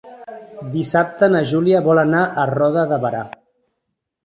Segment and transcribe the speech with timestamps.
[0.75, 3.25] Dissabte na Júlia vol anar a Roda de Berà.